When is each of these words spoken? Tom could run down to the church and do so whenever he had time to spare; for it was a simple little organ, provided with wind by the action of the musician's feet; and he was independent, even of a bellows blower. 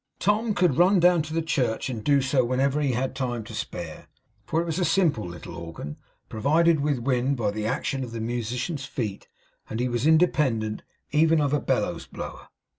Tom 0.17 0.55
could 0.55 0.79
run 0.79 0.99
down 0.99 1.21
to 1.21 1.31
the 1.35 1.43
church 1.43 1.87
and 1.87 2.03
do 2.03 2.23
so 2.23 2.43
whenever 2.43 2.81
he 2.81 2.93
had 2.93 3.13
time 3.15 3.43
to 3.43 3.53
spare; 3.53 4.07
for 4.47 4.59
it 4.59 4.65
was 4.65 4.79
a 4.79 4.83
simple 4.83 5.23
little 5.27 5.55
organ, 5.55 5.95
provided 6.27 6.79
with 6.79 6.97
wind 6.97 7.37
by 7.37 7.51
the 7.51 7.67
action 7.67 8.03
of 8.03 8.11
the 8.11 8.19
musician's 8.19 8.85
feet; 8.87 9.27
and 9.69 9.79
he 9.79 9.87
was 9.87 10.07
independent, 10.07 10.81
even 11.11 11.39
of 11.39 11.53
a 11.53 11.59
bellows 11.61 12.07
blower. 12.07 12.47